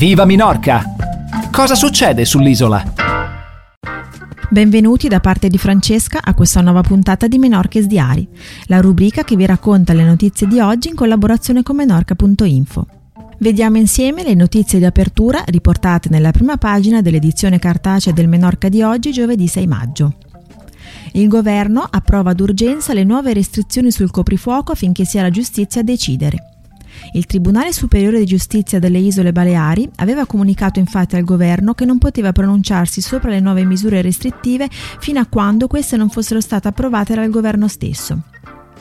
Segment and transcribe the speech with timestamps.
[0.00, 0.82] Viva Minorca!
[1.52, 2.94] Cosa succede sull'isola?
[4.48, 8.26] Benvenuti da parte di Francesca a questa nuova puntata di Menorches Diari,
[8.68, 12.86] la rubrica che vi racconta le notizie di oggi in collaborazione con menorca.info.
[13.40, 18.80] Vediamo insieme le notizie di apertura riportate nella prima pagina dell'edizione cartacea del Menorca di
[18.80, 20.14] oggi, giovedì 6 maggio.
[21.12, 26.59] Il governo approva d'urgenza le nuove restrizioni sul coprifuoco affinché sia la giustizia a decidere.
[27.12, 31.98] Il Tribunale Superiore di Giustizia delle Isole Baleari aveva comunicato infatti al governo che non
[31.98, 37.14] poteva pronunciarsi sopra le nuove misure restrittive fino a quando queste non fossero state approvate
[37.14, 38.22] dal governo stesso.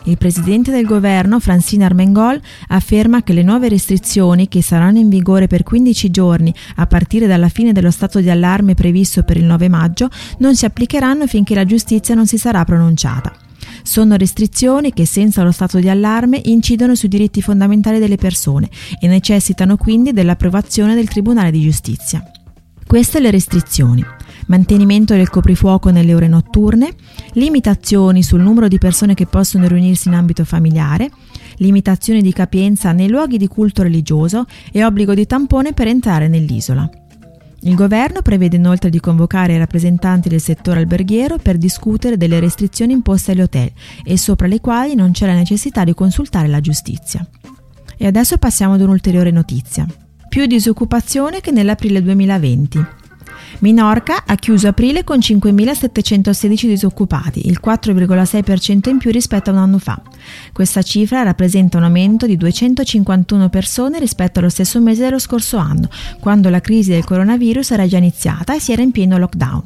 [0.04, 2.40] Il presidente del governo, Francine Armengol,
[2.70, 7.50] afferma che le nuove restrizioni, che saranno in vigore per 15 giorni a partire dalla
[7.50, 11.66] fine dello stato di allarme previsto per il 9 maggio, non si applicheranno finché la
[11.66, 13.49] giustizia non si sarà pronunciata.
[13.84, 19.08] Sono restrizioni che senza lo stato di allarme incidono sui diritti fondamentali delle persone e
[19.08, 22.24] necessitano quindi dell'approvazione del Tribunale di Giustizia.
[22.86, 24.04] Queste le restrizioni.
[24.48, 26.96] Mantenimento del coprifuoco nelle ore notturne,
[27.34, 31.12] limitazioni sul numero di persone che possono riunirsi in ambito familiare,
[31.58, 36.90] limitazioni di capienza nei luoghi di culto religioso e obbligo di tampone per entrare nell'isola.
[37.62, 42.94] Il governo prevede inoltre di convocare i rappresentanti del settore alberghiero per discutere delle restrizioni
[42.94, 43.72] imposte agli hotel
[44.04, 47.26] e sopra le quali non c'è la necessità di consultare la giustizia.
[47.98, 49.86] E adesso passiamo ad un'ulteriore notizia.
[50.30, 52.86] Più disoccupazione che nell'aprile 2020.
[53.60, 59.80] Minorca ha chiuso aprile con 5.716 disoccupati, il 4,6% in più rispetto a un anno
[59.80, 60.02] fa.
[60.54, 65.90] Questa cifra rappresenta un aumento di 251 persone rispetto allo stesso mese dello scorso anno,
[66.20, 69.64] quando la crisi del coronavirus era già iniziata e si era in pieno lockdown.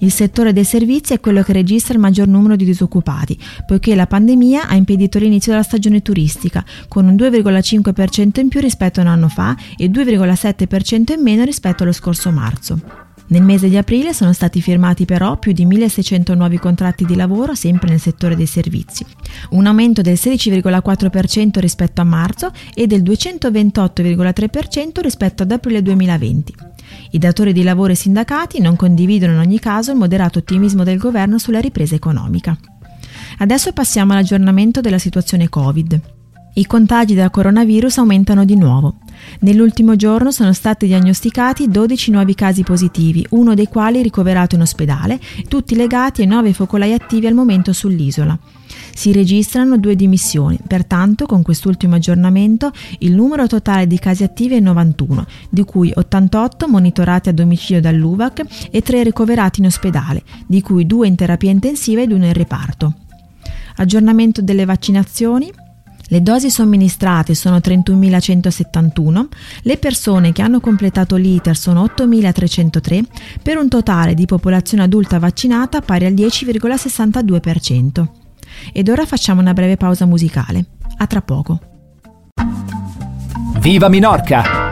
[0.00, 4.06] Il settore dei servizi è quello che registra il maggior numero di disoccupati, poiché la
[4.06, 9.08] pandemia ha impedito l'inizio della stagione turistica, con un 2,5% in più rispetto a un
[9.08, 13.06] anno fa e 2,7% in meno rispetto allo scorso marzo.
[13.30, 17.54] Nel mese di aprile sono stati firmati però più di 1600 nuovi contratti di lavoro
[17.54, 19.04] sempre nel settore dei servizi,
[19.50, 26.54] un aumento del 16,4% rispetto a marzo e del 228,3% rispetto ad aprile 2020.
[27.10, 30.96] I datori di lavoro e sindacati non condividono in ogni caso il moderato ottimismo del
[30.96, 32.56] governo sulla ripresa economica.
[33.38, 36.16] Adesso passiamo all'aggiornamento della situazione Covid.
[36.58, 38.96] I contagi da coronavirus aumentano di nuovo.
[39.42, 45.20] Nell'ultimo giorno sono stati diagnosticati 12 nuovi casi positivi, uno dei quali ricoverato in ospedale,
[45.46, 48.36] tutti legati ai 9 focolai attivi al momento sull'isola.
[48.92, 54.60] Si registrano due dimissioni, pertanto con quest'ultimo aggiornamento il numero totale di casi attivi è
[54.60, 60.86] 91, di cui 88 monitorati a domicilio dall'UVAC e 3 ricoverati in ospedale, di cui
[60.86, 62.94] 2 in terapia intensiva ed 1 in reparto.
[63.76, 65.52] Aggiornamento delle vaccinazioni
[66.08, 69.26] le dosi somministrate sono 31.171,
[69.62, 73.04] le persone che hanno completato l'iter sono 8.303,
[73.42, 78.06] per un totale di popolazione adulta vaccinata pari al 10,62%.
[78.72, 80.64] Ed ora facciamo una breve pausa musicale.
[80.96, 81.60] A tra poco.
[83.60, 84.66] Viva Minorca!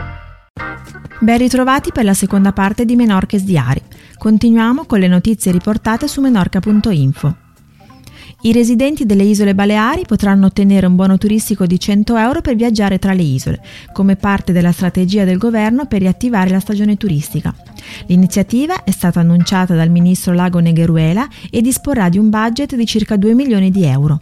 [1.19, 3.81] Ben ritrovati per la seconda parte di Menorches Diari.
[4.17, 7.46] Continuiamo con le notizie riportate su menorca.info.
[8.41, 12.99] I residenti delle isole Baleari potranno ottenere un buono turistico di 100 euro per viaggiare
[12.99, 13.59] tra le isole,
[13.91, 17.53] come parte della strategia del governo per riattivare la stagione turistica.
[18.05, 23.15] L'iniziativa è stata annunciata dal ministro Lago Negheruela e disporrà di un budget di circa
[23.15, 24.21] 2 milioni di euro.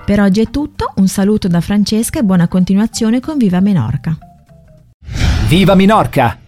[0.05, 4.17] Per oggi è tutto, un saluto da Francesca e buona continuazione con Viva Menorca.
[5.47, 6.42] Viva Minorca!